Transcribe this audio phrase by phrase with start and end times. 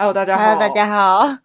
[0.00, 0.44] Hello，大家好。
[0.44, 1.28] Hello，大家好。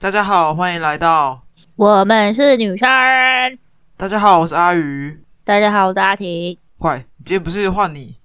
[0.00, 1.44] 大家好，欢迎来到
[1.76, 2.88] 我们是女生。
[3.96, 5.22] 大家好，我是阿鱼。
[5.44, 6.58] 大家好，我是阿婷。
[6.78, 8.16] 快，今天不是换你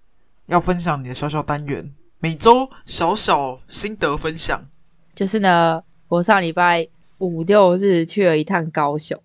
[0.48, 4.66] 要分享你的小小单元，每周小小心得分享。
[5.14, 6.88] 就是呢，我上礼拜
[7.20, 9.22] 五六日去了一趟高雄，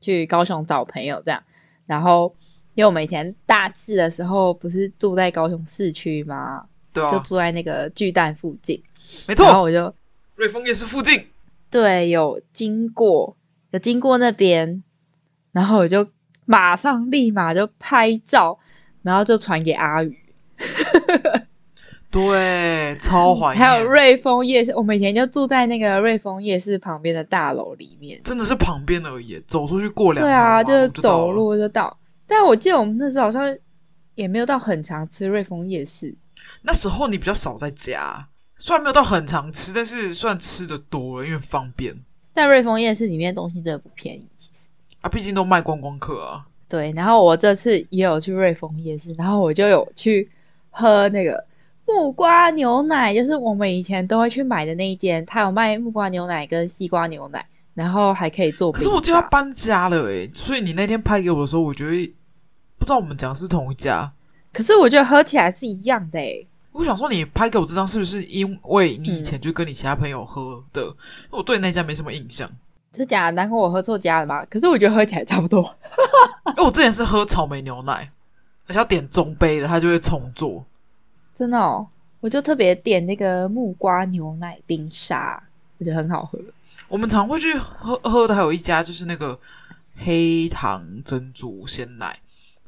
[0.00, 1.42] 去高雄找朋友，这样，
[1.86, 2.32] 然后。
[2.78, 6.64] 因为我们以前大四的时候不是住在高雄市区吗？
[6.92, 8.80] 对啊，就住在那个巨蛋附近。
[9.26, 9.92] 没错，然后我就
[10.36, 11.26] 瑞丰夜市附近。
[11.68, 13.36] 对，有经过，
[13.72, 14.84] 有经过那边，
[15.50, 16.06] 然后我就
[16.44, 18.56] 马上立马就拍照，
[19.02, 20.16] 然后就传给阿宇。
[22.12, 23.66] 对，超怀 念。
[23.66, 31.98] 还有瑞丰夜市，我们以前就住在那个瑞丰夜市旁边的大楼里面，真的是旁边而已，走出去过两对啊，就是走路就到。
[32.28, 33.58] 但我记得我们那时候好像
[34.14, 36.14] 也没有到很常吃瑞丰夜市。
[36.62, 41.96] 那时候你比较少在家，虽然没有到很常吃，但是算吃的多了，因为方便。
[42.32, 44.68] 但瑞丰夜市里面的东西真的不便宜，其实
[45.00, 46.46] 啊，毕竟都卖观光客啊。
[46.68, 50.30] 对，然后我这次也有去瑞丰夜市，然后我就有去
[50.70, 51.44] 喝那个
[51.86, 58.70] 木瓜牛奶，就是我们以前都会去买的那一间，它有卖木瓜牛奶跟西瓜牛奶，然后还可以做。
[58.70, 62.14] 可是我就要搬家了诶，所以你那天拍给我的时候，我觉得。
[62.78, 64.12] 不知道我们讲的是同一家，
[64.52, 66.46] 可是我觉得喝起来是一样的诶。
[66.72, 70.82] 我想说，你拍给我这张是不是因为你以前就跟你其他朋友喝的？
[70.82, 70.96] 嗯、
[71.30, 72.48] 我对那家没什么印象。
[72.96, 73.32] 是假的？
[73.32, 74.44] 难怪我喝错家了吗？
[74.46, 75.62] 可是我觉得喝起来差不多。
[76.46, 78.08] 因为我之前是喝草莓牛奶，
[78.66, 80.64] 而且要点中杯的，它就会重做。
[81.34, 81.86] 真的哦，
[82.20, 85.42] 我就特别点那个木瓜牛奶冰沙，
[85.78, 86.38] 我觉得很好喝。
[86.86, 89.38] 我们常会去喝喝的，还有一家就是那个
[89.96, 92.18] 黑糖珍珠鲜奶。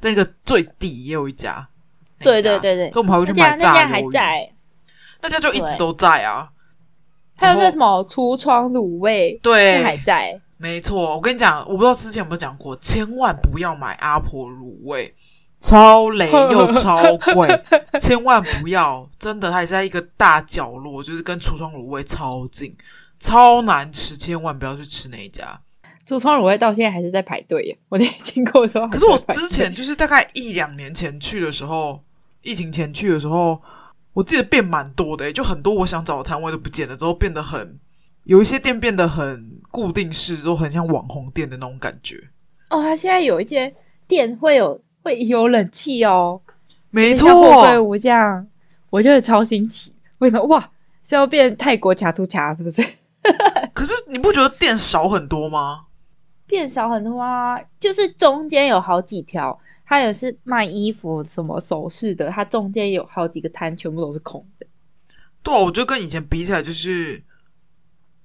[0.01, 1.69] 在那个最底也有一家，家
[2.25, 4.53] 对对对对，这我们还会去买炸那家还在，
[5.23, 6.51] 那家就一直都在啊。
[7.39, 10.39] 还有那什么橱窗卤味，对，还在。
[10.59, 15.15] 没错，我跟你讲，我不知道之前有没有讲过，千万不要买阿婆卤味，
[15.59, 17.49] 超雷又超贵，
[17.99, 22.77] 千万不要，真的，它也是在一个大角落，就是跟橱窗卤味超近，
[23.19, 25.59] 超难吃，千万不要去吃那一家。
[26.17, 27.79] 橱窗卤味到现在还是在排队耶！
[27.89, 32.03] 我那天 经过的时候，可是我之前就是大概一两年前去的时候，
[32.43, 33.61] 疫情前去的时候，
[34.13, 37.79] 我记得变蛮多的，就很多我想找的摊位都不见了，之后变得很
[38.25, 42.17] 有一些店变得很固定式，都很像网红店的那种感觉。
[42.71, 43.73] 哦，他现在有一间
[44.07, 46.41] 店会有会有冷气哦，
[46.91, 48.47] 没错，货柜屋这样，
[48.91, 49.95] 我觉得超新奇。
[50.19, 50.45] 为什么？
[50.47, 50.71] 哇，
[51.03, 52.85] 是要变泰国卡图卡是不是？
[53.73, 55.87] 可是你不觉得店少很多吗？
[56.51, 59.57] 变少很多啊，就是中间有好几条，
[59.87, 64.67] 它也是卖衣服、什么首饰的，它中间有好几个摊，全部都是空的。
[65.45, 67.23] 对啊，我觉得跟以前比起来，就是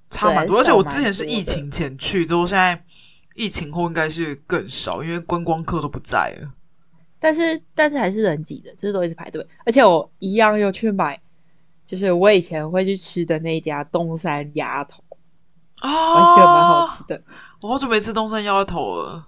[0.10, 0.58] 差蛮多。
[0.58, 2.84] 而且我之前是疫情前去，之后现在
[3.36, 6.54] 疫情后应该是更少，因为观光客都不在了。
[7.20, 9.46] 但是，但是还是人挤的，就是都一直排队。
[9.66, 11.20] 而且我一样又去买，
[11.86, 15.04] 就是我以前会去吃的那家东山鸭头。
[15.80, 17.22] 啊，我还觉得蛮好吃的。
[17.66, 19.26] 我好久没吃东山鸭头了，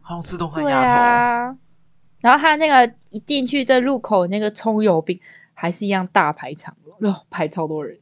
[0.00, 0.92] 好想吃东山鸭头。
[0.92, 1.56] 啊，
[2.20, 5.18] 然后他那个一进去在入口那个葱油饼，
[5.52, 7.98] 还是一样大排场，哦，排超多人。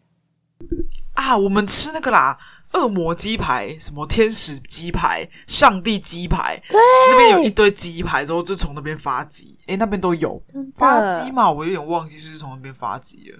[1.14, 2.38] 啊，我们吃那个啦，
[2.74, 6.78] 恶魔鸡排，什么天使鸡排、上帝鸡排，对，
[7.10, 9.56] 那边有一堆鸡排，之后就从那边发鸡。
[9.66, 10.42] 诶，那边都有
[10.74, 11.50] 发鸡嘛？
[11.50, 13.38] 我有点忘记是从那边发鸡了。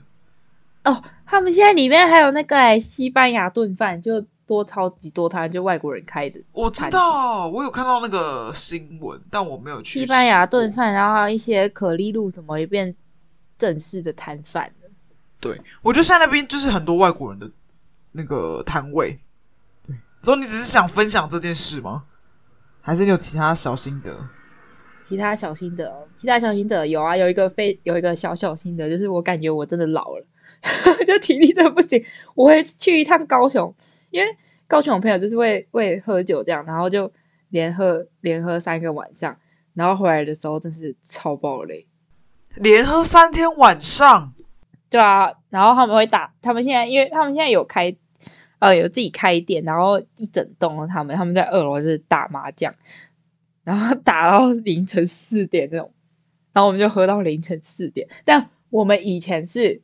[0.85, 4.25] 哦，他们现在里面还有那个诶西班牙炖饭，就。
[4.51, 6.43] 多超级多摊，就外国人开的。
[6.51, 10.01] 我知道，我有看到那个新闻，但我没有去。
[10.01, 12.93] 西班牙炖饭，然后还有一些可丽露，怎么也变
[13.57, 14.91] 正式的摊贩了？
[15.39, 17.49] 对，我觉得现在那边就是很多外国人的
[18.11, 19.21] 那个摊位。
[19.87, 22.03] 对，所以你只是想分享这件事吗？
[22.81, 24.29] 还是你有其他小心得？
[25.07, 30.27] 其他小心得哦，其他小心得有啊，有一个非有一个小小心得，就是我感觉我真的老了，
[31.07, 32.05] 就体力真的不行。
[32.35, 33.73] 我会去一趟高雄。
[34.11, 34.37] 因为
[34.67, 37.13] 高雄我朋友就是会会喝酒这样，然后就
[37.49, 39.37] 连喝连喝三个晚上，
[39.75, 41.87] 然后回来的时候真是超爆累，
[42.57, 44.33] 连喝三天晚上。
[44.89, 47.97] 对啊，然后他们会打，他们现在因为他们现在有开
[48.59, 52.75] 呃有自己开店，然后一整栋他们他们在二楼就是打麻将，
[53.63, 55.93] 然后 打到凌晨四点那种，
[56.53, 59.81] 然后我们就喝到凌晨四点，但我们以前是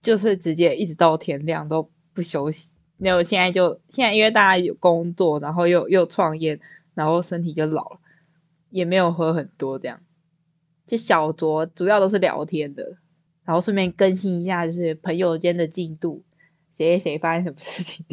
[0.00, 2.70] 就是直接一直到天亮都不休息。
[3.02, 6.60] 没有，现在就现在，因为大家有工作，然后又又创业，
[6.94, 7.98] 然后身体就老了，
[8.70, 9.98] 也没有喝很多这样。
[10.86, 12.96] 就小酌，主要都是聊天的，
[13.44, 16.22] 然后顺便更新一下，就是朋友间的进度，
[16.76, 18.06] 谁谁发生什么事情。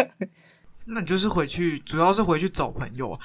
[0.84, 3.18] 那你就是回去，主要是回去找朋友。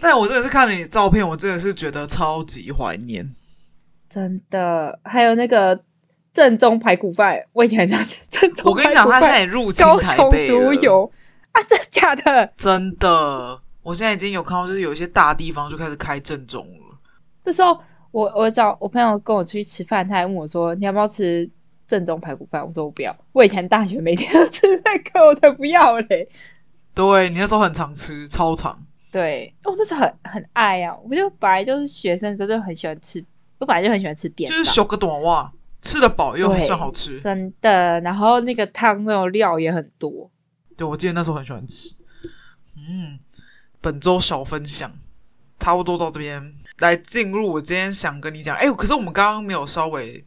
[0.00, 3.36] 但我真的是看了你照片，我真的是觉得超级怀念。
[4.10, 5.84] 真的，还有那个
[6.38, 8.70] 正宗排骨饭，我以前很想吃正宗。
[8.70, 10.54] 我跟你讲，他现在也入侵台北了。
[10.54, 11.12] 高雄独有
[11.50, 12.52] 啊，真的假的？
[12.56, 16.96] 真的，我现在已经有看到，就是有一些大地方就开始开正宗了。
[17.42, 17.76] 那时候，
[18.12, 21.50] 我我找我朋友跟我出去吃饭，他还问我说：“你要不要吃
[21.88, 26.28] 正宗排骨饭？”我说：“我不要。”我以前大学每天都吃那个，我才不要嘞。
[26.94, 28.80] 对，你那时候很常吃，超常。
[29.10, 30.94] 对，我那时候很很爱啊！
[31.02, 33.24] 我就本来就是学生时候就很喜欢吃，
[33.58, 35.50] 我本来就很喜欢吃便当，就是小个短袜，
[35.80, 38.00] 吃的饱又很算好吃，真的。
[38.00, 40.30] 然后那个汤那种料也很多。
[40.76, 41.94] 对，我记得那时候很喜欢吃。
[42.76, 43.18] 嗯，
[43.80, 44.92] 本周小分享
[45.58, 48.56] 差不多到这边，来进入我今天想跟你讲。
[48.56, 50.24] 哎，可是我们刚刚没有稍微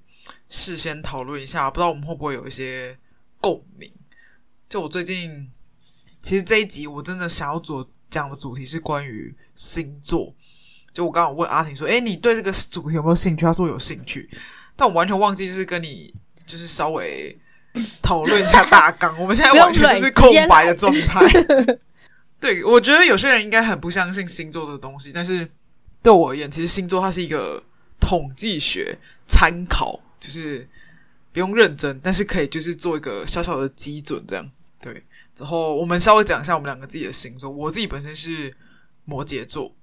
[0.50, 2.98] 事先讨论一下，不知道我们会不会有一些
[3.40, 3.92] 共鸣？
[4.68, 5.52] 就我最近，
[6.22, 7.88] 其实这一集我真的想要做。
[8.12, 10.36] 讲的主题是关于星座，
[10.94, 14.30] 就我刚刚问阿婷说：“哎，你对这个主题有没有兴趣？”她说有兴趣，
[14.82, 16.12] 但我完全忘记就是跟你
[16.44, 17.38] 就是稍微
[18.02, 19.16] 讨论一下大纲。
[19.22, 21.22] 我们现在完全就是空白的状态。
[22.42, 25.48] 对，我觉得有些人应该很不相信星座的东西，但是
[26.02, 27.64] 对我而言，其实星座它是一个
[28.00, 28.98] 统计学
[29.28, 30.68] 参考，就是
[31.32, 34.50] 不用认真，但是可以就是做一个小小的基准，这样
[34.82, 35.04] 对。
[35.36, 37.52] 之后，我们稍微讲一下我们两个自己的星座。
[37.52, 38.52] 我自己本身是
[39.06, 39.76] 摩羯座，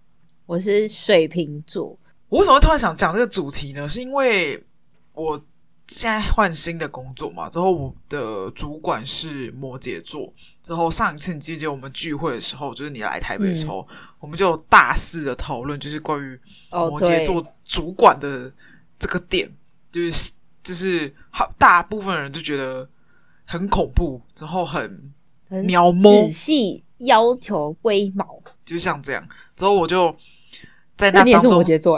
[0.47, 1.97] 我是水瓶座。
[2.29, 3.89] 我为什么会突然想讲这个主题呢？
[3.89, 4.63] 是因为
[5.19, 5.45] 我
[5.89, 7.49] 现在换新的工作嘛。
[7.51, 10.33] 之后我的主管是摩羯座。
[10.63, 16.39] 之后上一次你记不记得我们聚会的时候，就是你来台北的时候，嗯、我们就大肆的讨论，就是关于
[16.71, 18.53] 摩羯座主管的
[18.99, 19.53] 这个点，哦、
[19.91, 20.33] 就是
[20.63, 22.89] 就是好，大部分人就觉得
[23.45, 25.13] 很恐怖，之后很。
[25.65, 29.29] 鸟摸，仔细要求龟毛，就像这样。
[29.57, 30.15] 之后我就
[30.95, 31.97] 在那当中，你也是摩羯座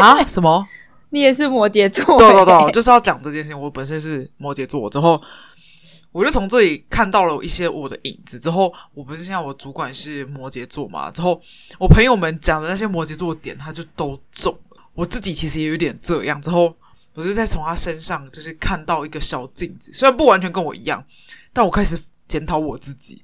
[0.00, 0.24] 啊？
[0.26, 0.66] 什么？
[1.10, 2.16] 你也是摩羯座？
[2.18, 3.60] 对对对，就是要讲这件事情。
[3.60, 5.20] 我本身是摩羯座，之后
[6.12, 8.38] 我就从这里看到了一些我的影子。
[8.38, 11.10] 之后我不是现在我主管是摩羯座嘛？
[11.10, 11.40] 之后
[11.78, 14.82] 我朋友们讲的那些摩羯座的点，他就都中了。
[14.94, 16.40] 我自己其实也有点这样。
[16.42, 16.74] 之后
[17.14, 21.04] 我就在从他身上就是看到一个小镜子，虽然不完全跟我一样，
[21.52, 21.98] 但我开始。
[22.28, 23.22] 检讨我自己，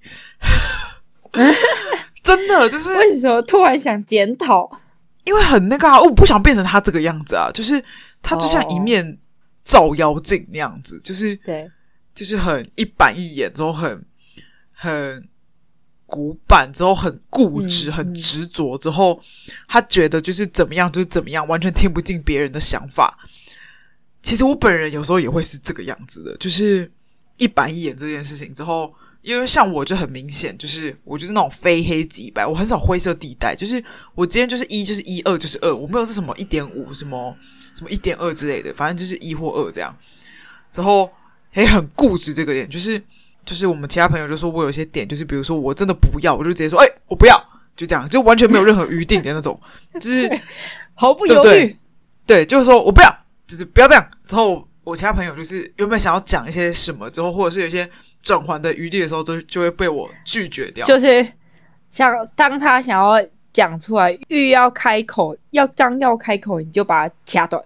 [2.24, 4.80] 真的就是为什么突然想检讨？
[5.24, 7.82] 因为很那个啊，我不想变成他这个样子啊，就是
[8.22, 9.18] 他就像一面
[9.64, 11.70] 照妖镜那样子，就是对，
[12.14, 14.04] 就是很一板一眼，之后很
[14.72, 15.28] 很
[16.06, 19.20] 古板，之后很固执，很执着，之后
[19.68, 23.18] 他觉得就是怎么样就是怎么样，完全听不进别人的想法。
[24.22, 26.90] 其实我本人有时候也会是这个样子的，就是。
[27.36, 28.94] 一板一眼这件事情之后，
[29.24, 33.82] 因为像我就很明显，就是我就是那种非黑即白，我很少灰色地带，就是
[34.14, 37.34] 我今天就是一就是一，二就是二，我没有是什么一点五什么
[37.74, 39.96] 什么一点二之类的，反正就是一或二这样。
[40.70, 41.10] 之后
[41.54, 43.02] 也很固执这个点，就是
[43.46, 47.36] 就是我们其他朋友就说我有些点，就是比如说我真的不要，我就直接说哎、欸、我不要，
[47.74, 49.58] 就这样，就完全没有任何余地的那种，
[49.98, 50.40] 就是
[50.92, 51.78] 毫不犹豫，对，
[52.26, 54.06] 对，就是说我不要，就是不要这样。
[54.28, 54.68] 之后。
[54.84, 57.88] 我其他朋友就是有没有想要讲一些什么之后，或者是有些
[58.24, 60.84] 转圜的余地的时候，就就会被我拒绝掉。
[60.86, 61.26] 就是
[61.90, 67.62] 想当他想要讲出来，欲要开口，要张要开口，你就把它掐断。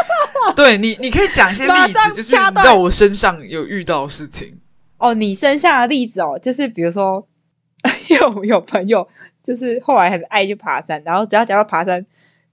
[0.56, 4.58] 对你，你可以讲一些例子，就是在我身上有遇到的事情。
[4.98, 7.26] 哦，你身上的例子哦，就是比如说
[8.08, 9.06] 有有朋友，
[9.44, 12.04] 就是后来很爱去爬山，然后只要讲到爬山，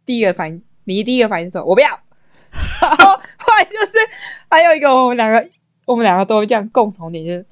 [0.05, 1.89] 第一个反应，你第一个反应是说，我不要。
[2.81, 3.91] 然后后来就是
[4.49, 5.49] 还有一个我们两个，
[5.87, 7.45] 我们两个都这样共同点，就是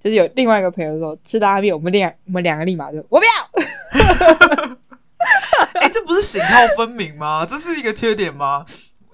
[0.00, 3.30] 就是有另外一个朋友说吃拉面，我们两我们两个立马就我不要。
[5.74, 7.44] 哎、欸，这不是型号分明吗？
[7.44, 8.64] 这是一个缺点吗？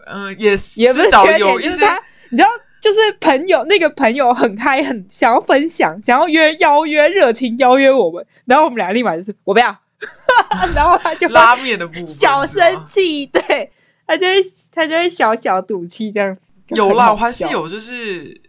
[0.07, 2.51] 嗯、呃，也是，也不是缺点，有一些就是他，你知道，
[2.83, 9.77] 就是朋友那个朋友很嗨，很想要分享，想要约邀约热情邀约我们，然后我们两个立马就是我不要，
[10.77, 13.73] 然后他就拉面的部分 小生气，对。
[14.09, 14.35] 他就会，
[14.73, 16.53] 他就会小小赌气这样子。
[16.69, 18.41] 有啦，我还是有，就是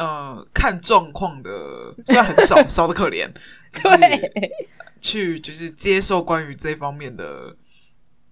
[0.00, 1.50] 呃，看状况的，
[2.06, 3.30] 虽然很少， 少的可怜，
[3.70, 4.50] 就是
[5.00, 7.54] 去就是接受关于这方面的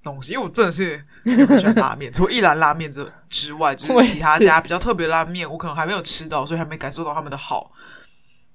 [0.02, 7.70] 东西，因为我真的是很喜欢拉面，除了一兰拉面之之外，就是其他家比较特别拉面，我可能还没有吃到，所以还没感受到他们的好。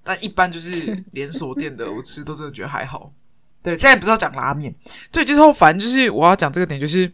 [0.04, 3.14] 但一般就是 连锁店的，我吃都真的觉得还好。
[3.62, 4.74] 对，现在不是要讲拉面，
[5.12, 7.14] 对，就是反正就是我要讲这个点，就是。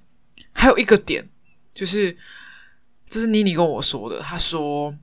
[0.51, 1.29] 还有一个点
[1.73, 2.17] 就是，
[3.07, 4.93] 这是妮妮跟我说的，她说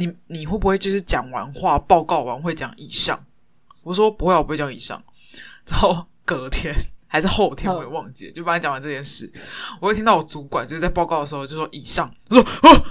[0.00, 3.22] 你你会不会就是讲完话报告完会讲以上？
[3.82, 5.02] 我说不会，我不会讲以上。
[5.66, 6.74] 然后隔天
[7.06, 9.30] 还是后天，我也忘记了，就帮你讲完这件事，
[9.78, 12.82] 我会听到我主管就是在报告的时候就说以上，我说哦，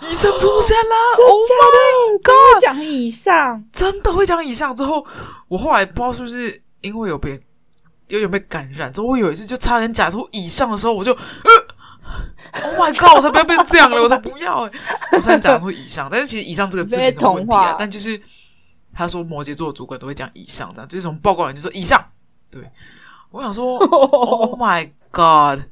[0.00, 0.94] 以上出现了
[1.24, 4.74] ，Oh my God，讲以上，真的会讲以上。
[4.74, 5.06] 之后
[5.46, 7.40] 我后来不知道是不是因为有被
[8.08, 11.20] 有点被感染，之后我有一次就差点讲出以上的时候，我就呃
[12.52, 14.62] ，Oh my God，我才不要变这样了，我才不要，
[15.12, 18.20] 我差点讲出以上，但是其实以上这个字没什么问题啊，但就是。
[18.94, 21.98] 他说摩羯座的主管都会讲以上这样，就是从报告完就说以上。
[22.50, 22.60] 对，
[23.30, 25.64] 我想说， Oh my God，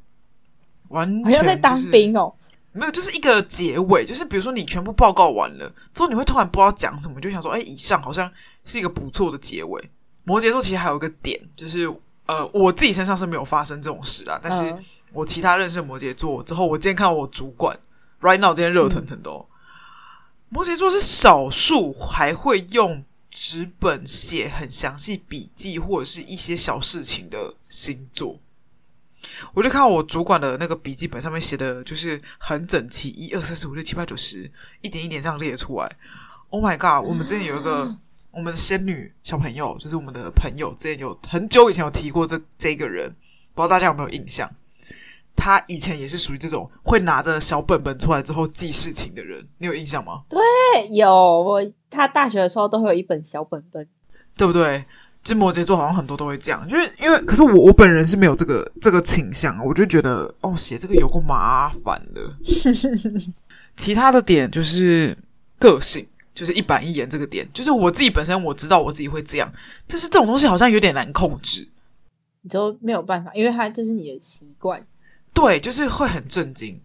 [0.88, 2.32] 完全、就是、好像在当兵哦。
[2.72, 8.32] 没有，就是一个结尾，就是比如说你全部报告完了之后，你会突然不知道讲什么，就想说，哎，以上好像
[8.64, 9.90] 是一个不错的结尾。
[10.24, 11.92] 摩羯座其实还有一个点，就是
[12.24, 14.74] 呃，我自己身上是没有发生这种事啊，但是
[15.12, 17.78] 我其他认识的摩羯座之后，我今天看到我主管
[18.20, 19.46] ，right now 今天热腾腾的哦。
[19.48, 19.56] 嗯、
[20.48, 23.04] 摩羯座是少数还会用。
[23.32, 28.40] 纸本写很详细笔记或者是一些小事情的星座，
[29.54, 34.50] 我就看到我主管的那个笔记本上面写的就是很整齐，一二三四五六七八九十，
[34.80, 35.96] 一点一点这样列出来。
[36.48, 37.08] Oh my god！
[37.08, 37.96] 我们之前有一个
[38.32, 43.14] 我们的仙女小朋友，就是我们的朋友，之前有很久以前有提过这这个人，
[43.54, 44.52] 不知道大家有没有印象？
[45.36, 50.22] 他以前也是属于这种会拿着小本本出来之后记事情的人，你有印象吗？
[50.28, 50.40] 对，
[50.90, 53.86] 有我他大学的时候都会有一本小本本，
[54.36, 54.84] 对不对？
[55.22, 62.22] 就摩羯座好像很多都会这样，就是因为可是我我本人是没有这个这个倾向，我就觉得哦，写这个有够麻烦的。
[63.76, 65.16] 其他的点就是
[65.58, 69.52] 个性，就是一板一眼这个点，就是我自己本身我知道我自己会这样，
[69.86, 71.68] 但是这种东西好像有点难控制，
[72.40, 74.82] 你就没有办法，因为它就是你的习惯。
[75.40, 76.78] 对，就是会很震惊，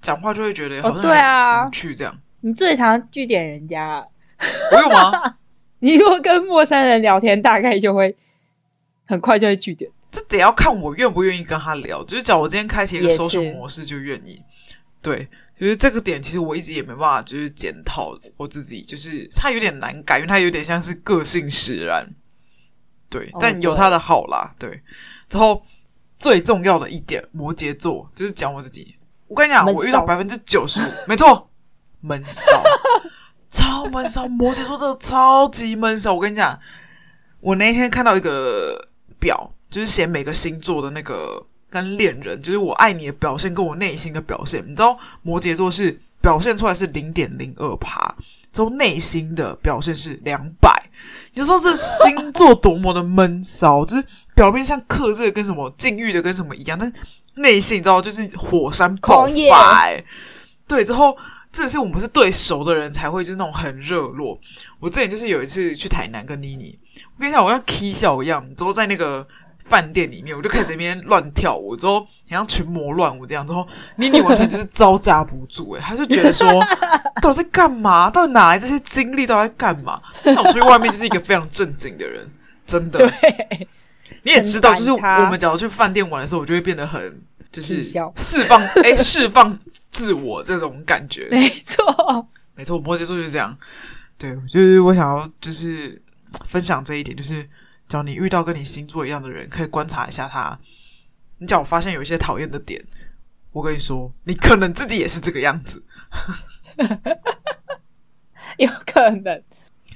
[0.00, 2.18] 讲话就会觉得好像有点对啊，去这样。
[2.40, 4.04] 你最常据点人家，
[4.72, 5.36] 我有吗？
[5.78, 8.14] 你如果跟陌生人聊天，大概就会
[9.04, 9.88] 很快就会拒点。
[10.10, 12.02] 这得要看我愿不愿意跟他聊。
[12.02, 14.42] 就是讲我今天开启一个搜索模式就愿意。
[15.00, 15.28] 对，
[15.58, 22.08] 就是这个点，其实我一直也没办法，就是检讨我自己，就是他有点难改，因为他有点像是个性使然。
[23.08, 24.56] 对，但有他的好啦。
[24.58, 24.82] 对，
[25.28, 25.62] 之后。
[26.22, 28.94] 最重要的一点，摩羯座就是讲我自己。
[29.26, 31.50] 我跟你讲，我遇到百分之九十五，没错，
[32.00, 32.62] 闷骚，
[33.50, 34.28] 超闷骚。
[34.28, 36.14] 摩羯座真的超级闷骚。
[36.14, 36.56] 我跟你讲，
[37.40, 38.88] 我那天看到一个
[39.18, 44.62] 表，就是写每个星座的那个跟恋人，就是我爱你的表现跟我内心的表现。
[44.62, 48.14] 你知道，摩羯座是表现出来是零点零二趴，
[48.52, 50.82] 之后内心的表现是两百。
[51.32, 54.04] 你就说这星座多么的闷骚，就是。
[54.34, 56.90] 表面上克制的跟什么禁欲的跟什么一样，但
[57.34, 60.02] 内心你知道就是火山爆发，欸。
[60.66, 61.14] 对，之后
[61.52, 64.40] 这是我们是对熟的人才会就是那种很热络。
[64.80, 66.78] 我之前就是有一次去台南跟妮妮，
[67.14, 69.28] 我跟你讲，我像 K 笑一样，之后在那个
[69.64, 72.00] 饭店里面，我就开始在那边乱跳舞，之后
[72.30, 73.46] 好像群魔乱舞这样。
[73.46, 73.66] 之后
[73.96, 76.48] 妮妮完全就是招架不住，诶，她就觉得说，
[77.22, 78.10] 到底在干嘛？
[78.10, 79.26] 到底哪来这些精力？
[79.26, 80.00] 到底在干嘛？
[80.24, 82.30] 那我出去外面就是一个非常正经的人，
[82.66, 82.98] 真的。
[82.98, 83.68] 对
[84.24, 87.84] 你也知道，就是我们假如去饭店玩的时候，我就会变得很就是
[88.16, 89.58] 释放哎， 释放
[89.90, 91.26] 自我这种感觉。
[91.30, 91.84] 没错，
[92.54, 93.56] 没错，摩羯座就是这样。
[94.16, 96.00] 对，就是我想要就是
[96.46, 97.44] 分享这一点，就是
[97.92, 100.58] 只要你遇到跟你星座一样的人，可以观察一下他。
[101.36, 102.82] 你只要发现有一些讨厌的点，
[103.52, 105.84] 我跟你说，你可能自己也是这个样子。
[108.56, 109.42] 有可能，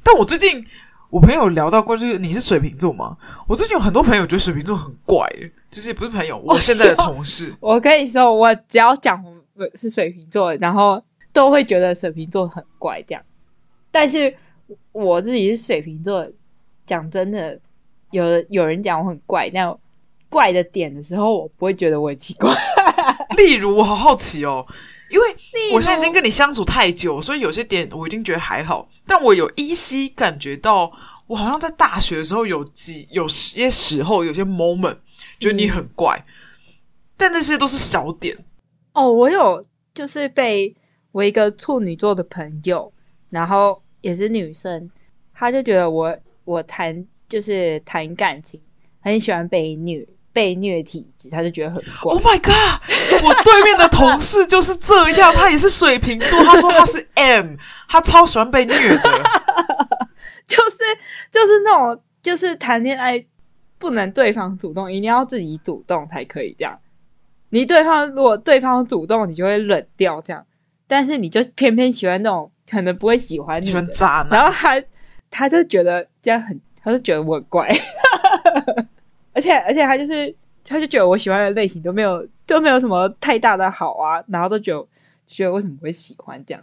[0.04, 0.62] 但我最近。
[1.08, 3.16] 我朋友聊到过，就是你是水瓶座吗？
[3.46, 5.26] 我最近有很多朋友觉得水瓶座很怪，
[5.70, 7.54] 就是不是朋友，我现在的同事。
[7.60, 13.22] 我， 我跟你说，我只要讲我是水瓶座，然后都会觉得水瓶座很怪这样。
[13.90, 14.36] 但是
[14.92, 16.28] 我自己是水瓶座，
[16.84, 17.58] 讲真的，
[18.10, 19.76] 有有人讲我很怪，但
[20.28, 22.54] 怪的点的时候，我不会觉得我很奇怪。
[23.36, 24.66] 例如，我好好奇哦。
[25.08, 25.26] 因为
[25.72, 28.88] 我现在已经跟你相处太久，所以有些点我已经觉得还好。
[29.06, 30.90] 但我有依稀感觉到，
[31.28, 34.96] 我好像在大学的时候有几有些时候有些 moment
[35.38, 36.74] 觉得你很怪，嗯、
[37.16, 38.36] 但那些都是小点。
[38.94, 40.74] 哦，我有就是被
[41.12, 42.92] 我一个处女座的朋友，
[43.30, 44.90] 然后也是女生，
[45.32, 48.60] 她就觉得我我谈就是谈感情
[49.00, 50.06] 很喜欢被虐。
[50.32, 52.12] 被虐体质，他就觉得很怪。
[52.12, 53.24] Oh my god！
[53.24, 56.44] 我对面的同事就是这样，他也是水瓶座。
[56.44, 57.54] 他说他是 M，
[57.88, 59.02] 他超喜欢被虐的，
[60.46, 60.76] 就是
[61.32, 63.24] 就是那种，就是谈恋爱
[63.78, 66.78] 不能对方主动，一定要自己主动才可以这样。
[67.48, 70.44] 你对方如果对方主动，你就会冷掉这样，
[70.86, 74.82] 但是你就偏偏喜欢那种可能不会喜欢你，喜欢渣男，然后他
[75.30, 77.68] 他就觉得这样很，他就觉得我很怪，
[79.34, 80.32] 而且而且他就是
[80.64, 84.86] 他就觉得我喜欢的类型都没有都没有什么太大的好啊，然后都觉得
[85.26, 86.62] 觉得为什么会喜欢这样？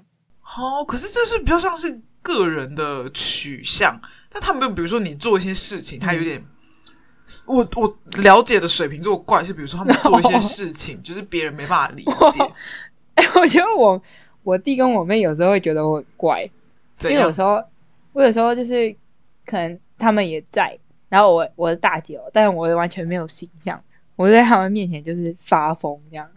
[0.57, 3.99] 哦，可是这是比较像是个人的取向，
[4.31, 6.39] 但他没有，比如说你做一些事情，他有点。
[6.39, 6.45] 嗯
[7.47, 12.45] 我我了解的水瓶座怪是，比如说他们 做一些事情，就是别人没办法理解。
[13.15, 13.99] 哎， 我觉得我
[14.43, 16.43] 我弟跟我妹有时候会觉得我很怪，
[17.03, 17.63] 因为有时候
[18.11, 18.93] 我有时候就是
[19.45, 20.77] 可能他们也在，
[21.09, 23.83] 然后我我的大姐，但我完全没有形象，
[24.15, 26.29] 我在他们面前就是发疯这样，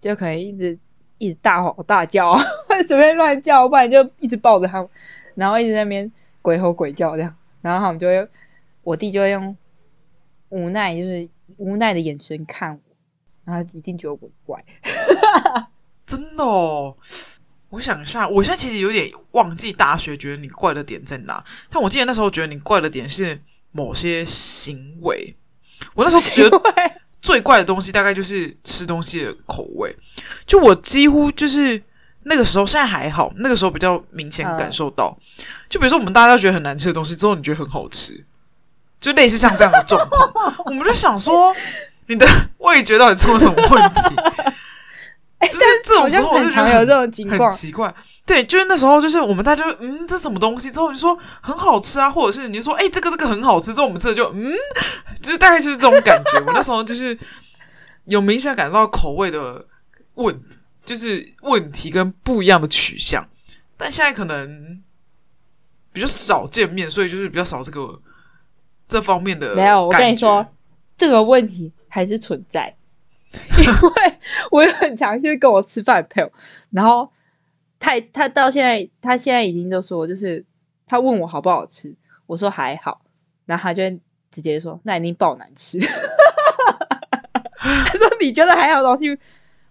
[0.00, 0.78] 就可能一直
[1.18, 2.36] 一直大吼大叫，
[2.86, 4.88] 随便乱叫，不然就一直抱着他们，
[5.34, 6.10] 然后一直在那边
[6.42, 8.28] 鬼吼鬼叫这样，然后他们就会，
[8.82, 9.56] 我弟就会用。
[10.50, 12.80] 无奈，就是无奈的眼神看我，
[13.44, 14.64] 然后一定觉得我怪，
[16.06, 16.96] 真的哦。
[17.74, 23.40] 我想一下，我现在其实有点忘记大学觉得你怪的点在哪，但我记得那时候觉得你怪的点是
[23.72, 25.34] 某些行为。
[25.94, 26.62] 我那时候觉得
[27.20, 29.94] 最怪的东西大概就是吃东西的口味，
[30.46, 31.82] 就我几乎就是
[32.22, 38.24] 那个时候，现在还好，那个时候比较明显感受到，嗯、就比如说我们大家都觉得很难吃的东西，之后你觉得很好吃。
[39.00, 40.32] 就类似像这样的状况，
[40.64, 41.52] 我们就想说，
[42.06, 42.24] 你的
[42.58, 44.00] 味觉到底出了什么问题？
[45.48, 47.94] 就是这种时候，我就觉得有这种情况很奇怪。
[48.26, 50.70] 对，就是那时候，就是我们大家就嗯，这什么东西？
[50.70, 53.72] 之后你说很好吃啊，或者是你就说哎、欸，这个这个很好吃。
[53.74, 54.52] 之后我们吃的就嗯，
[55.20, 56.38] 就是大概就是这种感觉。
[56.46, 57.18] 我那时候就是
[58.06, 59.66] 有明显感受到口味的
[60.14, 60.38] 问，
[60.84, 63.28] 就是问题跟不一样的取向。
[63.76, 64.80] 但现在可能
[65.92, 68.00] 比较少见面，所以就是比较少这个。
[68.86, 70.46] 这方面的没有，我跟你说，
[70.94, 72.72] 这个问题还是存在，
[73.58, 74.18] 因为
[74.50, 76.32] 我有很常去跟我吃饭的朋友，
[76.70, 77.10] 然后
[77.78, 80.44] 他他到现在他现在已经就说，就是
[80.86, 81.94] 他问我好不好吃，
[82.26, 83.02] 我说还好，
[83.46, 83.82] 然后他就
[84.30, 85.78] 直接说那一定爆难吃，
[87.58, 89.18] 他说你觉得还好的东西，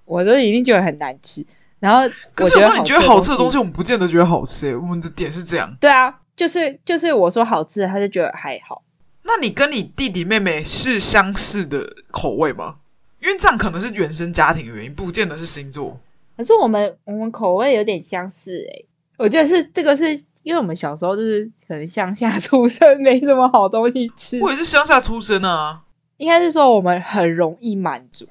[0.05, 1.45] 我都已经觉得很难吃，
[1.79, 8.83] 然后可是有时候你觉得好吃的东西，我们不见得觉得好吃，我们的点是这样，对啊，就是就是我说好吃，他就觉得还好。
[9.25, 12.75] 那你跟你弟弟妹妹是相似的口味吗？
[13.23, 15.97] 因为这样可能是原生家庭的原因，不见得是星座。
[16.35, 24.39] 可是我们我们口味有点相似诶、欸，我觉得是这个是因为我们小时候就是可能乡下出生，没什么好东西吃。
[24.41, 25.83] 我也是乡下出生啊，
[26.17, 28.27] 应该是说我们很容易满足，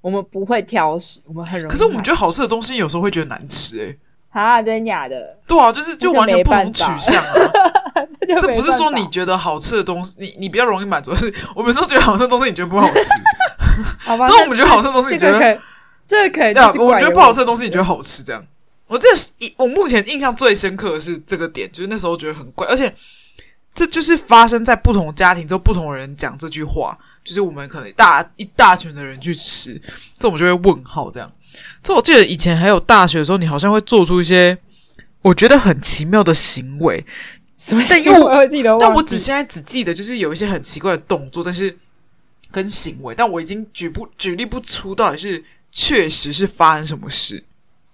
[0.00, 1.70] 我们不会挑食，我们很容易。
[1.70, 3.98] 可是我们觉得好吃的东西有时候会觉得难吃诶、欸。
[4.30, 5.36] 啊，真的假的？
[5.48, 7.32] 对啊，就是就完全不同取向啊。
[8.40, 13.00] 这不是说你觉得好吃的东西，你你比较容易满足，是我们说觉得好吃的东西，你觉得不好吃。
[13.98, 15.38] 好吧，这种我们觉得好吃的东西，你觉得
[16.06, 16.54] 这个可以。
[16.54, 18.22] 对啊，我觉得不好吃的东西，你觉得好吃。
[18.22, 18.44] 这样，
[18.86, 22.94] 我这是我目前印象最深刻的是这个点，就是那时候觉得很怪，而且
[23.74, 29.80] 这就是发生在不同家庭之后，不同人讲这句话，就是我们可能大一大群的人去吃，
[30.18, 31.30] 这我们就会问号这样。
[31.82, 34.56] 这我记得以前还有大学的时候，你好像会做出一些
[35.22, 37.04] 我觉得很奇妙的行为。
[37.58, 37.82] 什么？
[37.88, 41.76] 但因为我记得，但我只现在只记得就是有一些很奇怪的动作，但是
[42.50, 47.44] 跟行为，但我已经举不举例不出到底是确实是发生什么事。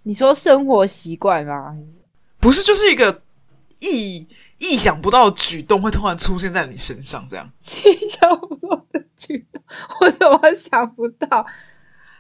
[0.03, 1.77] 你说生活习惯吗？
[2.39, 3.23] 不是，就是一个
[3.81, 4.27] 意
[4.59, 7.51] 意想不到的举动会突然出现在你身上，这样。
[7.85, 9.63] 意想不到的举动，
[10.01, 11.47] 我怎么想不到？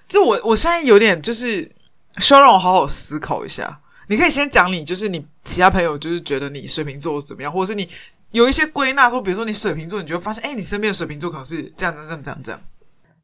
[0.08, 1.70] 就我我现在有点就是
[2.18, 3.80] 需要让我好好思考一下。
[4.06, 7.88] 你可以先讲你，就是你其他朋友，就是觉得你水瓶座怎么样，或者是你
[8.34, 12.60] 有一些归纳说，比如说你水瓶座，你就会发现，哎，你身边的水瓶座可能是这样这样这样这样这样。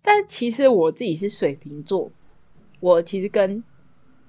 [0.01, 2.09] 但其实我自己是水瓶座，
[2.79, 3.61] 我其实跟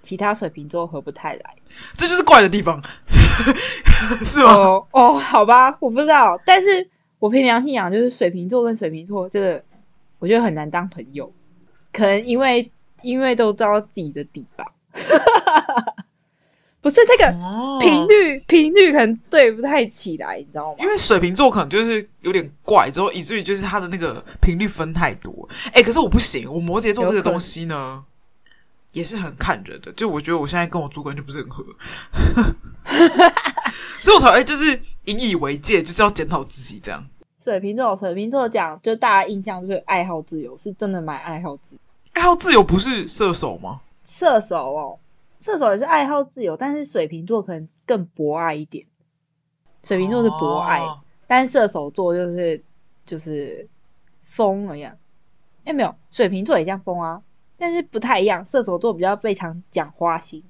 [0.01, 1.55] 其他水瓶座合不太来，
[1.93, 2.81] 这就是怪的地方，
[4.25, 4.53] 是吗？
[4.55, 6.89] 哦，哦，好吧，我不知道，但是
[7.19, 9.63] 我凭良心讲，就是水瓶座跟水瓶座，真的
[10.17, 11.31] 我觉得很难当朋友，
[11.93, 12.71] 可能因为
[13.03, 14.65] 因为都知道自己的底吧。
[16.81, 17.31] 不是这个
[17.79, 20.77] 频率，频、哦、率可能对不太起来，你知道吗？
[20.79, 25.47] 因为水瓶座可能就是有点怪，之后以至于就是他的那个频率分太多。
[25.73, 28.03] 哎，可是我不行，我摩羯座这个东西呢，
[28.93, 29.91] 也是很看人的。
[29.91, 31.63] 就我觉得我现在跟我主管就不是很合，
[34.01, 37.05] 所以我才会就是引以为戒，就是要检讨自己这样。
[37.43, 41.81] 水瓶座，水瓶座讲，就大家印象就是爱好自由，是真的蛮爱好自由。
[42.13, 43.81] 爱好自由不是射手吗？
[44.03, 44.97] 射手哦。
[45.41, 48.85] 射手也是爱好自由，但是水瓶座可能更博爱一点。
[49.83, 52.63] 水瓶座是博爱，哦、但射手座就是
[53.05, 53.67] 就是
[54.23, 54.95] 疯一样。
[55.65, 57.21] 哎，没有，水瓶座也这样疯啊，
[57.57, 58.45] 但是不太一样。
[58.45, 60.43] 射手座比较非常讲花心，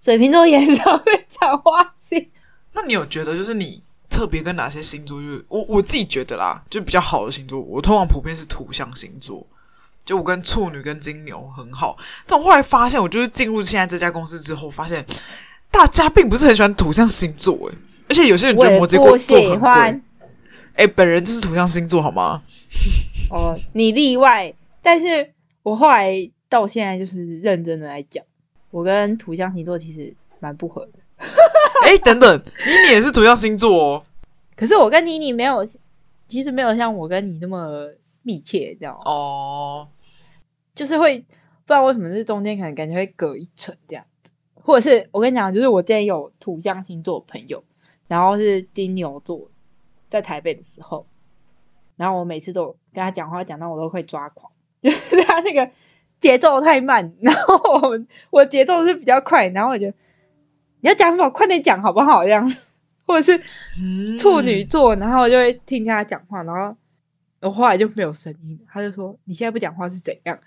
[0.00, 2.30] 水瓶座也常会讲花心。
[2.72, 5.20] 那你有觉得就是你特别跟哪些星座？
[5.20, 9.44] 就是我我自己觉得啦，就比较好的星座，我通常普遍是土象星座。
[10.10, 11.96] 就我跟处女跟金牛很好，
[12.26, 15.06] 但我后来发现，我就是进入现在这家公司之后，发现
[15.70, 20.00] 大家并不是很喜欢土象星座，诶，而且有些人觉得摩羯座很贵。
[20.74, 22.42] 哎，本人就是土象星座，好吗？
[23.30, 24.52] 哦，你例外。
[24.82, 28.24] 但是我后来到现在就是认真的来讲，
[28.72, 30.92] 我跟土象星座其实蛮不合的。
[31.86, 34.02] 哎，等等，妮妮也是土象星座哦。
[34.56, 35.64] 可是我跟妮妮没有，
[36.26, 37.86] 其实没有像我跟你那么
[38.22, 39.86] 密切，这样哦。
[40.74, 41.24] 就是会不
[41.66, 44.04] 知道为什么，是中间可能感觉会隔一层这样，
[44.54, 47.62] 或者是我跟你讲，就是我之前有土象星座朋友，
[48.08, 49.50] 然后是金牛座，
[50.08, 51.06] 在台北的时候，
[51.96, 54.50] 然后我每次都跟他讲话讲到我都会抓狂，
[54.82, 55.70] 就是 他那个
[56.18, 59.94] 节奏太慢，然后我我节奏是比较快，然后我觉得
[60.80, 62.24] 你要讲什么，快点讲好不好？
[62.24, 62.44] 这样，
[63.06, 66.76] 或者是处女座，然后我就会听他讲话，然后
[67.40, 70.38] 我后来就没有声音，他就说你现在不讲话是怎样？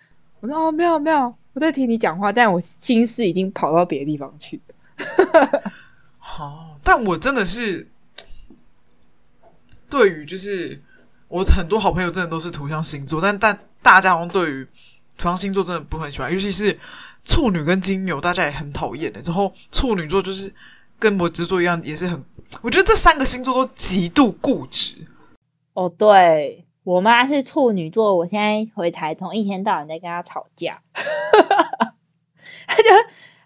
[0.43, 5.63] 我说哦，没有没有，我在听你讲话，但我心思已经跑到别的地方去了。
[6.19, 7.88] 好，但我真的是
[9.89, 10.82] 对于就是
[11.29, 14.67] 我很多好朋友真的都是土象星座，但但大家好像对于
[15.17, 16.77] 土象星座真的不很喜欢，尤其是
[17.23, 19.21] 处女跟金牛，大家也很讨厌的。
[19.21, 20.53] 之后处女座就是
[20.99, 22.21] 跟摩羯座一样，也是很，
[22.62, 25.08] 我觉得这三个星座都极度固执。
[25.71, 26.62] 哦，对。
[26.84, 30.82] 我妈是处女座，我现在回台中，一天到晚在跟她吵架。
[32.67, 32.89] 她就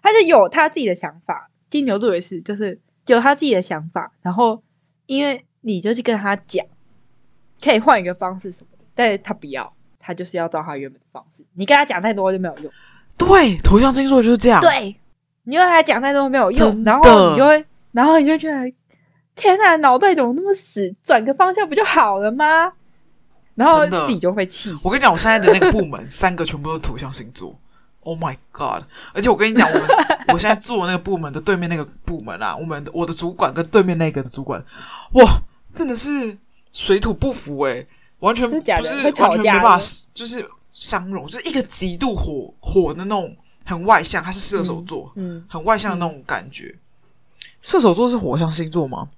[0.02, 4.12] 她就有她自己的想法，金牛座也是，就是有她自己的想法。
[4.22, 4.62] 然后
[5.06, 6.66] 因为你就去跟她讲，
[7.62, 11.44] 可以换一个方式什么的，但是她不要，她就是要照她原本的方式。
[11.54, 12.72] 你跟她讲太多就没有用。
[13.16, 14.60] 对，土象星座就是这样。
[14.60, 14.96] 对，
[15.44, 18.72] 你跟她讲太多没有用，然后你就会，然后你就觉得，
[19.36, 20.92] 天哪，脑袋怎么那么死？
[21.04, 22.72] 转个方向不就好了吗？
[23.58, 24.80] 然后自己就会气死。
[24.84, 27.58] 我跟你讲，我现在的那个部门 三个全部都是土象星座。
[28.04, 28.84] Oh my god！
[29.12, 29.86] 而且我跟你讲，我们
[30.32, 34.64] 我现在做的那个部门的对面那个部门啊，我们我的主管跟对面那个的主管，
[35.14, 35.42] 哇，
[35.74, 36.38] 真的是
[36.72, 37.86] 水土不服诶，
[38.20, 39.80] 完全不是，是完全没办法，
[40.14, 46.74] 就是相融，就是一个极度火火的那种很外向，他是射手座，嗯，嗯很外向的那种感觉。
[46.74, 46.80] 嗯、
[47.60, 49.08] 射手座是火象星座吗？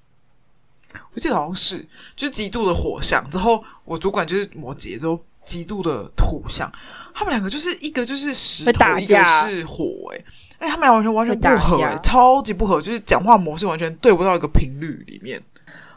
[1.14, 3.29] 我记得好像是，就是极度的火象。
[3.31, 6.70] 之后我主管就是摩羯，之后极度的土象。
[7.14, 10.24] 他们两个就是一个就是石头，一个是火、欸，诶
[10.59, 15.42] 哎，他们俩完全完全不合、欸，超级不合，就是讲话模式完全对不到一个频率里面。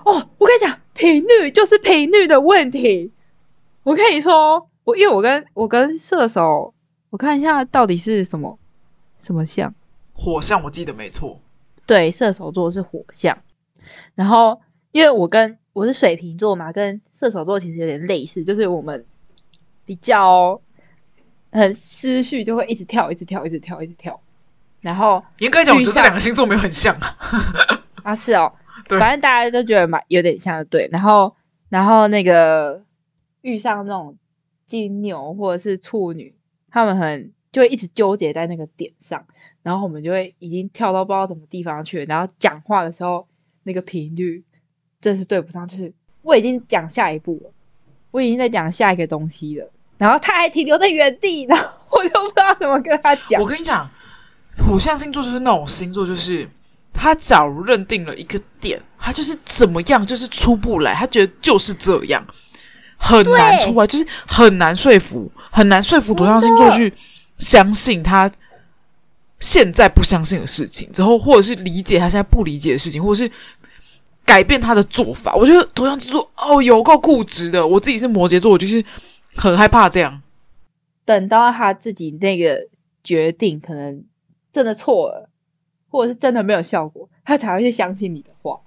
[0.06, 3.12] 哦，我跟你讲，频率就是频率的问题。
[3.84, 6.73] 我跟你说，我因为我跟我跟射手，
[7.10, 8.58] 我看一下到底是什么
[9.19, 9.73] 什么象，
[10.13, 11.39] 火象，我记得没错。
[11.86, 13.38] 对，射手座是火象，
[14.15, 14.62] 然后。
[14.93, 19.03] 因为我跟我是水瓶座嘛，跟射手座其实有点类似，就是我们
[19.86, 20.62] 比较
[21.51, 24.21] 很思绪就会一直跳，一直跳，一直跳，一直跳。
[24.82, 26.95] 然后严格讲，我觉得这两个星座没有很像
[28.03, 28.15] 啊。
[28.15, 28.53] 是哦，
[28.88, 30.88] 对，反正大家都觉得蛮有点像，对。
[30.91, 31.36] 然后，
[31.69, 32.84] 然后那个
[33.41, 34.15] 遇上那种
[34.67, 36.36] 金牛或者是处女，
[36.69, 39.25] 他们很就会一直纠结在那个点上，
[39.63, 42.06] 然后我们就会已经跳到不知道什么地方去了。
[42.06, 43.27] 然后讲话的时候，
[43.63, 44.43] 那个频率。
[45.04, 47.52] 真是对不上，就是我已经讲下一步了，
[48.10, 53.42] 我已经在讲下一个东西了，然后他还停留在原地，然后我就不知道怎么跟他讲。
[53.42, 53.89] 我跟你讲，
[54.56, 56.48] 土象星座就是那种星座，就是
[56.94, 62.26] 他假如认定了一个点，他就是怎么样，就是出不来，他觉得就是这样，
[62.96, 66.94] 很难出来，就是很难说服，很难说服土象星座去
[67.38, 68.32] 相信他
[69.42, 73.30] 现在不相信的事情，之后或者是理解他现在不理解的事情，或者是。
[74.26, 77.66] 改变他的做法，我觉得土象星座哦，有够固执的。
[77.66, 78.84] 我自己是摩羯座，我就是
[79.36, 80.22] 很害怕这样。
[81.06, 82.58] 等到他自己那个
[83.04, 84.04] 决定可能
[84.54, 85.30] 真的错了，
[85.90, 88.60] 或者是真的没有效果，他才会去相信你的话。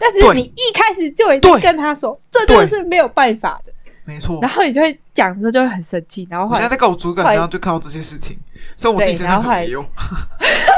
[0.00, 3.72] 但是你一开始就已经跟他说，这就是没有办法的，
[4.04, 4.40] 没错。
[4.42, 6.26] 然后你就会讲的时候就会很生气。
[6.28, 8.36] 然后我现在在跟我主管身上就看到这些事情，
[8.76, 9.84] 所以我自己身上可能也有。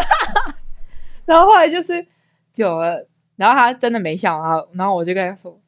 [1.24, 2.06] 然后后来就是
[2.52, 3.08] 久了。
[3.36, 5.60] 然后他真的没笑，然后然后我就跟他说：“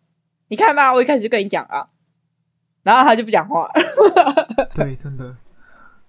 [0.48, 1.86] 你看吧，我一开始就跟你讲啊。”
[2.82, 3.72] 然后他就不讲话了。
[4.74, 5.36] 对，真的。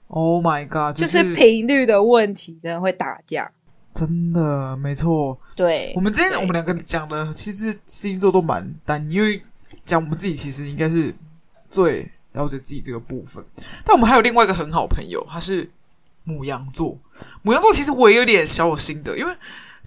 [0.07, 0.95] Oh my god！
[0.95, 3.51] 就是频率的问题，真的会打架。
[3.93, 5.37] 真的，没错。
[5.55, 9.43] 对，我们今天我们两个讲的，其实星座都蛮单，因为
[9.83, 11.13] 讲我们自己其实应该是
[11.69, 13.43] 最了解自己这个部分。
[13.83, 15.69] 但我们还有另外一个很好朋友，他是
[16.23, 16.97] 母羊座。
[17.41, 19.31] 母羊座其实我也有点小有心得，因为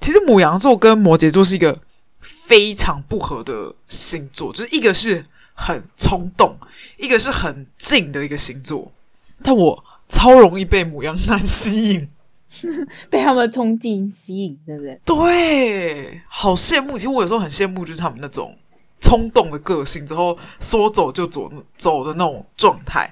[0.02, 1.78] 其实牡羊座跟摩羯座是一个
[2.20, 6.58] 非常不合的星座，就是一个是很冲动，
[6.98, 8.90] 一个是很静的一个星座。
[9.44, 12.08] 但我超容易被母羊男吸引，
[13.08, 15.00] 被他们冲劲吸引，对不对？
[15.04, 16.98] 对，好羡慕。
[16.98, 18.58] 其实我有时候很羡慕，就是他们那种
[19.00, 23.08] 冲动的个性，之后说走就走走的那种状态。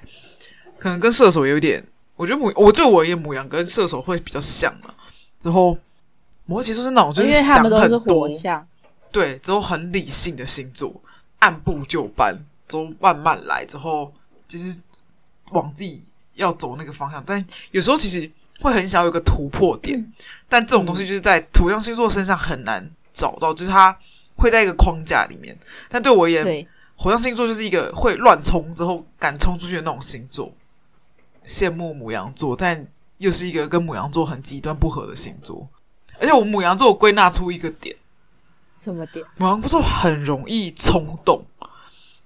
[0.77, 1.81] 可能跟射手有点，
[2.17, 4.93] 我觉得母，我对我而言，牡羊跟射手会比较像嘛。
[5.39, 5.77] 之后
[6.45, 8.67] 摩羯座是那种就是想很多，因为他们都是火象，
[9.11, 10.93] 对，之后很理性的星座，
[11.39, 12.35] 按部就班，
[12.67, 14.13] 之后慢慢来，之后
[14.47, 14.79] 就是
[15.51, 16.01] 往自己。
[16.35, 20.13] 要走那个方向，但有时候其实会很想有个突破点，嗯、
[20.47, 23.95] 但这种东西就是在土象星座身上很难找到，就是它
[24.37, 25.55] 会在一个框架里面。
[25.89, 30.51] 但对我而言，火象星座就是一个会乱冲之后敢冲出去的那种星座。
[31.45, 35.67] 羡慕母羊座，但又是一个跟母羊座很极端不合的星座。
[36.21, 37.95] 而且我母羊座我归纳出一个点，
[38.83, 39.25] 什么点？
[39.37, 41.43] 母羊座很容易冲动，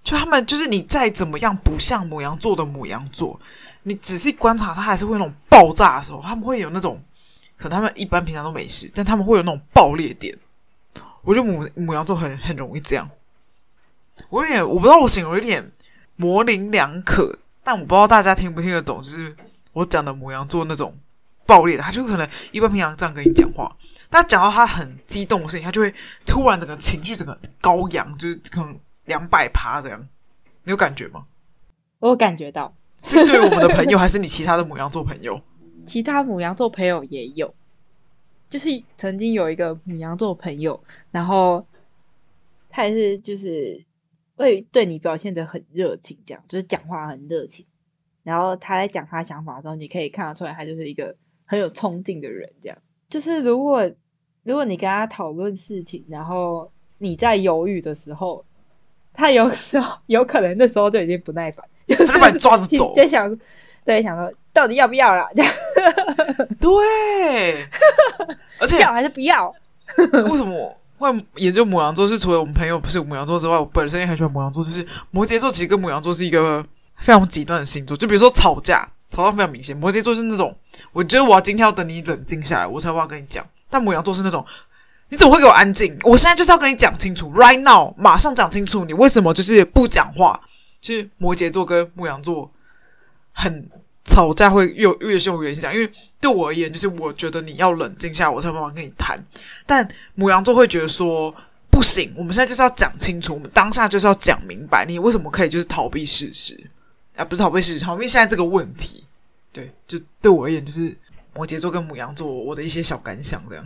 [0.03, 3.39] 就他们就是你再怎么样不像母羊座的母羊座。
[3.83, 7.01] 你仔细观察，他还是会那种爆炸的时候，他们会有那种，
[7.55, 10.37] 可能他们一般平常都没事，但他们会有那种爆裂点。
[11.21, 13.09] 我觉得母母羊座很很容易这样。
[14.29, 15.71] 我有点我不知道我形容有点
[16.15, 19.35] 模棱两可，但我不知道大家听不听得懂，就是
[19.73, 20.97] 我讲的母羊座那种
[21.45, 23.75] 爆裂的，他就可能一般平常这样跟你讲话，
[24.09, 25.93] 但讲到他很激动的事情，他就会
[26.25, 30.07] 突然整个情绪整个高扬，就是可能两百趴这样。
[30.63, 31.27] 你有感觉吗？
[31.99, 32.73] 我有感觉到。
[32.97, 35.39] 是对我们的朋友，还是你其他的母羊座朋友？
[35.85, 37.53] 其他母羊座朋友也有，
[38.49, 40.81] 就是曾经有一个母羊座朋友，
[41.11, 41.67] 然后
[42.69, 43.85] 他也是就是
[44.35, 47.63] 会对你表现的很热情，这样就是讲话很热情。
[48.23, 52.51] 然后他在讲他想法的时候，你可以看得出来，他就是一个很有冲劲的人。
[52.61, 52.77] 这样
[53.09, 53.89] 就是如果
[54.43, 58.43] 如果你跟他讨论事情，然后你在犹豫的时候，
[59.13, 61.65] 他有时候有可能那时候就已经不耐烦。
[61.87, 63.37] 他就把你抓着走，在想，
[63.85, 65.29] 对，想说到底要不要啦？
[66.59, 67.67] 对，
[68.59, 69.53] 而且要还是不要？
[69.97, 72.07] 为什么会研究母羊座？
[72.07, 74.63] 是除了我们朋友不是母羊座之外，我本身也很喜欢母羊座。
[74.63, 76.65] 就是摩羯座其实跟母羊座是一个
[76.97, 77.95] 非常极端的星座。
[77.95, 80.57] 就比如说吵架，吵到非常明显，摩羯座是那种，
[80.95, 83.45] 我觉得我要今天要等你冷静下来，我才会要跟你讲。
[83.69, 84.45] 但牡羊座是那种，
[85.09, 85.93] 你怎么会给我安静？
[86.03, 90.39] 我现在就是要跟你讲清楚，right now，马上讲清楚，你为什么就是不讲话？
[90.79, 92.49] 其实摩羯座跟牡羊座
[93.33, 93.67] 很
[94.05, 95.73] 吵架，会越越凶越讲。
[95.75, 99.21] 因为对我而言，就是我觉得你要冷静下来，我才有办法跟你谈。
[99.65, 99.85] 但
[100.17, 101.35] 牡羊座会觉得说
[101.69, 104.85] 不行，我们现在就是要讲清楚，我们当下就是要讲明白。
[104.85, 106.57] 你为什么可以就是逃避事实？
[107.17, 109.03] 啊，不是逃避事实，逃避现在这个问题。
[109.55, 110.95] 对，就对我而言，就是
[111.33, 113.65] 摩羯座跟牡羊座我的一些小感想这样。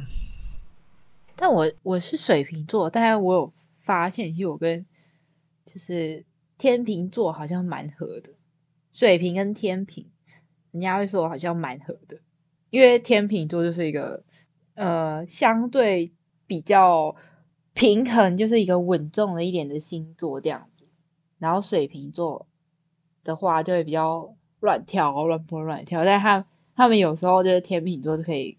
[1.36, 4.86] 但我我是水瓶座，但是我有发现，其实我跟
[5.65, 6.23] 就是。
[6.60, 8.32] 天秤座好像蛮合的，
[8.91, 10.06] 水瓶跟天秤，
[10.71, 12.19] 人家会说我好像蛮合的，
[12.69, 14.25] 因为天秤座就是一个
[14.73, 16.12] 呃相对
[16.47, 17.15] 比较
[17.73, 20.86] 平衡，就是一个稳重的一点的星座这样子。
[21.38, 22.45] 然后水瓶座
[23.23, 26.45] 的话就会比较乱跳、乱蹦、乱跳，但他
[26.76, 28.58] 他们有时候就是天秤座是可以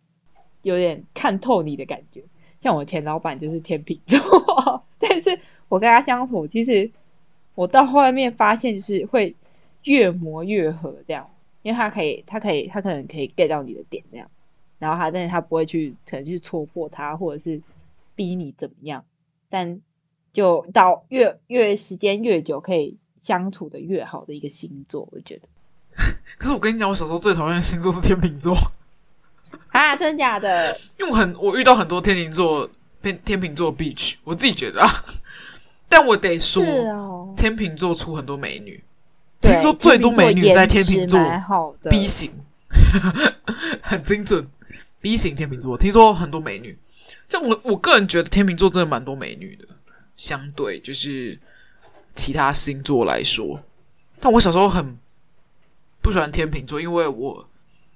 [0.63, 2.25] 有点看透你的感觉。
[2.61, 4.19] 像我前老板就是天秤座，
[4.99, 6.91] 但是我跟他相处其实。
[7.57, 9.37] 我到后面发现，就是会
[9.85, 11.29] 越磨越合这样，
[11.61, 14.31] 因为他可以，他可以，他可能可以 get 到你的点这样，
[14.79, 17.61] 然后他，但是他不会去，可能去戳破他，或者是
[18.15, 19.05] 逼你怎么样，
[19.51, 19.83] 但
[20.33, 25.49] 就到越越时间越久，可以相处的越好的一个星座，我觉得。
[26.39, 28.57] 可是我跟你讲，我小时候最讨厌的星座是天秤座
[29.73, 30.79] 啊，真的假的？
[30.99, 32.69] 因为我很，我遇到很多天秤座，
[33.03, 34.89] 天天秤座 bitch，我自己觉得啊。
[35.89, 38.83] 但我得说，哦、天秤座出很多美女，
[39.41, 41.19] 听说最多美女在天秤座
[41.91, 42.33] ，B 型，
[43.83, 44.49] 很精准
[45.01, 46.79] ，B 型天秤座，听说很多美女。
[47.29, 49.67] 像我我个人觉得天秤座真的蛮多美女的，
[50.17, 51.39] 相对就是
[52.15, 53.61] 其他星座来说。
[54.21, 54.97] 但我小时候很
[56.01, 57.49] 不喜欢天秤座，因为我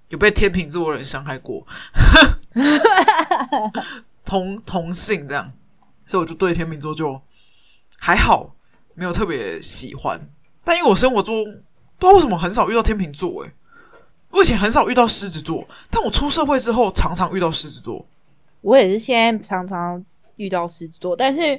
[0.09, 1.67] 有被天秤座的人伤害过，
[4.25, 5.53] 同同性这样，
[6.07, 7.21] 所以我就对天秤座就。
[8.01, 8.55] 还好，
[8.93, 10.21] 没有特别喜欢，
[10.63, 11.43] 但因为我生活中
[11.97, 13.53] 不知道为什么很少遇到天秤座，诶，
[14.29, 18.05] 我以前很少遇到狮子座，但我出社会之后常常遇到狮子座。
[18.61, 20.05] 我也是现在常常
[20.37, 21.59] 遇到狮子座，但是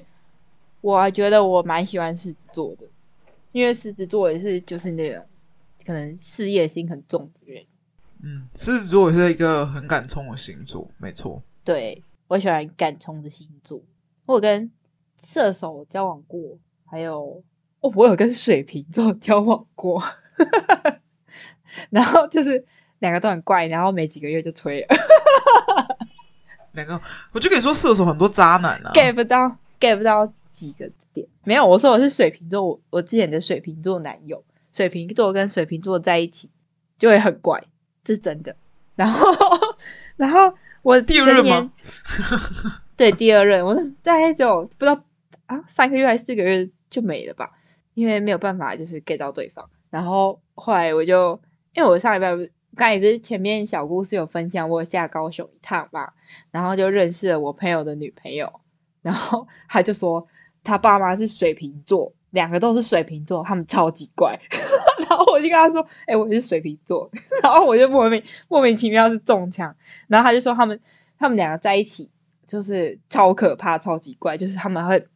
[0.82, 2.86] 我觉得我蛮喜欢狮子座的，
[3.54, 5.26] 因为狮子座也是就是那个
[5.86, 7.64] 可能事业心很重的人。
[8.24, 11.44] 嗯，狮子座也是一个很敢冲的星座，没错。
[11.64, 13.82] 对，我喜欢敢冲的星座。
[14.26, 14.72] 我跟
[15.24, 17.44] 射手交往过，还有
[17.82, 20.02] 哦，我有跟水瓶座交往过，
[21.92, 22.66] 然后就是
[23.00, 24.88] 两个都很怪，然后没几个月就吹了。
[26.72, 27.00] 两个，
[27.34, 31.28] 我就跟你说，射手很多渣男啊，get 不到，get 不到几个点。
[31.44, 34.44] 没有，我说我是水瓶座，我我之前的水瓶座男友，
[34.76, 36.52] 水瓶座跟水瓶座在一起
[37.00, 37.64] 就会很怪，
[38.04, 38.54] 这是真的。
[38.96, 39.32] 然后，
[40.18, 41.72] 然后我第二任吗？
[42.98, 45.02] 对，第二任，我大概就不知道
[45.46, 47.52] 啊，三个月还是四个月就没了吧，
[47.94, 49.70] 因为没有办法就是 get 到对方。
[49.90, 51.40] 然后后来我就，
[51.74, 52.52] 因为我上礼拜不是。
[52.78, 56.12] 刚也是前面小故事有分享，我下高雄一趟嘛，
[56.52, 58.52] 然后就认识了我朋友的女朋友，
[59.02, 60.28] 然后他就说
[60.62, 64.40] 他爸妈是水瓶座，两个都是水瓶座，他们超级怪，
[65.10, 67.10] 然后我就跟他说，哎、我是水瓶座，
[67.42, 69.76] 然后我就莫名莫名其妙是中枪，
[70.08, 70.80] 然后他就说他们
[71.18, 72.12] 他们两个在一起
[72.46, 75.08] 就是超可怕，超级怪，就是他们会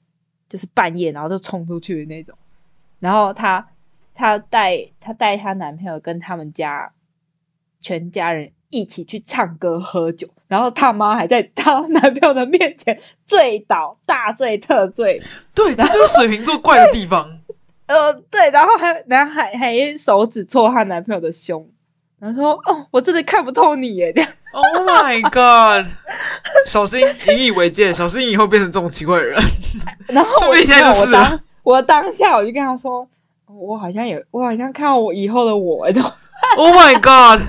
[0.49, 2.35] 就是半夜然后就冲出去的那种，
[2.99, 3.69] 然后他
[4.15, 6.91] 他带他带他男朋友跟他们家。
[7.81, 15.21] 全家人一起去唱歌喝酒，然后他妈还在她男朋友的面前醉倒，大醉特醉。
[15.55, 17.39] 对，这就是水瓶座怪的地方。
[17.87, 21.67] 呃，对，然后还然后还还手指戳他男朋友的胸，
[22.19, 24.13] 然后说：“哦，我真的看不透你耶。”
[24.51, 25.91] Oh my god！
[26.65, 29.39] 小心引以为戒，小心以后变成这种奇怪的人。
[30.07, 33.07] 然后 说不定现在就是我，我当下我就跟他说
[33.45, 35.85] ：“我好像有，我好像看到我以后的我。
[36.57, 37.47] ”Oh my god！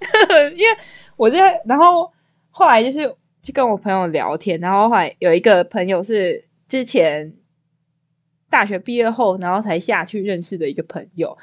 [0.56, 0.76] 因为
[1.16, 2.12] 我在，然后
[2.50, 7.34] 后来就是去跟我朋友聊天，然后后来有一个朋友是之前
[8.50, 11.36] 大学毕业后，然后才下去认识的一个朋友。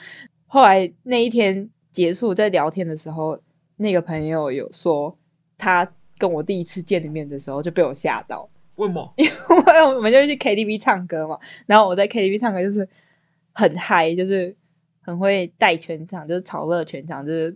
[0.46, 3.40] 后来那一天结束在聊天的时候，
[3.78, 5.18] 那个朋友有说，
[5.58, 8.50] 他跟我第一次见面的时候就被我吓到。
[8.76, 9.14] 为什么？
[9.18, 9.32] 因为
[9.96, 12.88] 我们就去 KTV 唱歌嘛，然后我在 KTV 唱歌就是
[13.52, 14.56] 很嗨，就是
[15.02, 17.56] 很会带全场，就是炒热全场，就是。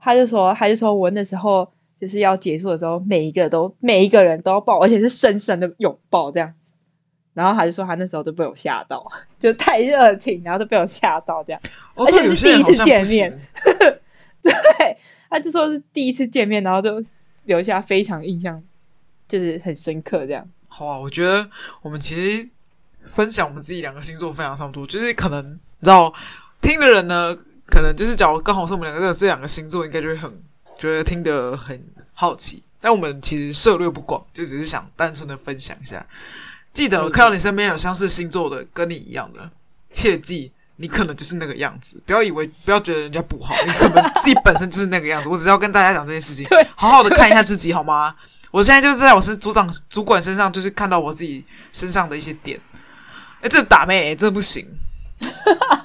[0.00, 6.72] 他就说，他就说我那时候就是要结束的时候，每一个都每一个人都要抱，而且是深深的拥抱这样子。
[7.34, 9.06] 然后他就说，他那时候都被我吓到，
[9.38, 11.60] 就太热情，然后都被我吓到这样。
[11.94, 13.38] 哦、而且是第一次见面，
[14.42, 14.96] 对，
[15.28, 17.02] 他就说是第一次见面，然后就
[17.44, 18.62] 留下非常印象，
[19.28, 20.48] 就是很深刻这样。
[20.66, 21.48] 好啊，我觉得
[21.82, 22.48] 我们其实
[23.04, 26.12] 分享我们自己两个星座分享差不多，就是可能你知道
[26.62, 27.36] 听的人呢。
[27.70, 30.42] 可能就是，假如刚好是我们两个这这两个星座，应该就会很
[30.78, 32.62] 觉得听得很好奇。
[32.80, 36.04] 但我们其实涉略不广，就只是想单纯的分享一下。
[36.72, 39.50] 记得看到你身边有相似星座的，跟你一样的，
[39.92, 42.02] 切记你可能就是那个样子。
[42.06, 45.28] 不要以为，不要觉得人家不好，你可能自己本身就是那个样子。
[45.28, 48.14] 我只是要跟大家讲这件事情， 好好的看一下自己好吗？
[48.50, 52.58] 我现在就是在我是组长主管身上，就是看到我自己身上的一些点。
[53.42, 54.66] 哎，这打妹，欸，这不行。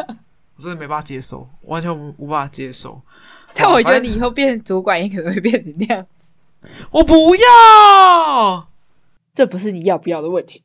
[0.65, 2.99] 我真的没办法接受，完全无法接受。
[3.53, 6.31] 但我觉得你以后变成主管，也可能会变成那样子。
[6.89, 8.67] 我不要，
[9.35, 10.63] 这不是你要不要的问题。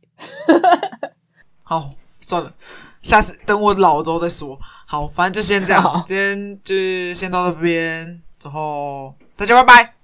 [1.64, 2.54] 好，算了，
[3.02, 4.58] 下次等我老了之后再说。
[4.86, 9.94] 好，反正就先这样，今天就是先到这边，之后大家拜拜，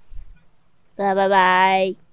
[0.95, 2.06] 大家拜拜。